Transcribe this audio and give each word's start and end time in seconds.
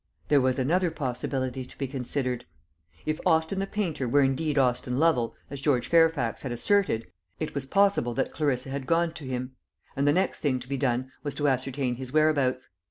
There 0.29 0.41
was 0.41 0.57
another 0.57 0.89
possibility 0.89 1.63
to 1.63 1.77
be 1.77 1.85
considered: 1.87 2.45
if 3.05 3.19
Austin 3.23 3.59
the 3.59 3.67
painter 3.67 4.09
were 4.09 4.23
indeed 4.23 4.57
Austin 4.57 4.97
Lovel, 4.97 5.35
as 5.51 5.61
George 5.61 5.87
Fairfax 5.87 6.41
had 6.41 6.51
asserted, 6.51 7.05
it 7.39 7.53
was 7.53 7.67
possible 7.67 8.15
that 8.15 8.31
Clarissa 8.33 8.71
had 8.71 8.87
gone 8.87 9.11
to 9.11 9.25
him; 9.25 9.51
and 9.95 10.07
the 10.07 10.11
next 10.11 10.39
thing 10.39 10.57
to 10.59 10.67
be 10.67 10.75
done 10.75 11.11
was 11.21 11.35
to 11.35 11.47
ascertain 11.47 11.97
his 11.97 12.11
whereabouts. 12.11 12.67